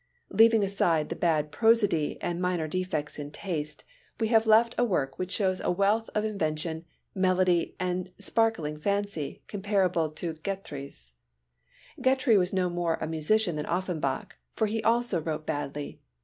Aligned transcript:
Leaving 0.31 0.63
aside 0.63 1.09
the 1.09 1.15
bad 1.15 1.51
prosody 1.51 2.19
and 2.23 2.39
the 2.39 2.41
minor 2.41 2.67
defects 2.67 3.19
in 3.19 3.29
taste, 3.29 3.83
we 4.19 4.29
have 4.29 4.47
left 4.47 4.73
a 4.79 4.83
work 4.83 5.19
which 5.19 5.31
shows 5.31 5.61
a 5.61 5.69
wealth 5.69 6.09
of 6.15 6.25
invention, 6.25 6.85
melody, 7.13 7.75
and 7.79 8.11
sparkling 8.17 8.79
fancy 8.79 9.43
comparable 9.47 10.09
to 10.09 10.33
Grétry's. 10.33 11.11
Grétry 12.01 12.35
was 12.35 12.51
no 12.51 12.67
more 12.67 12.95
a 12.95 12.97
great 12.97 13.11
musician 13.11 13.55
than 13.57 13.67
Offenbach, 13.67 14.37
for 14.55 14.65
he 14.65 14.83
also 14.83 15.21
wrote 15.21 15.45
badly. 15.45 16.01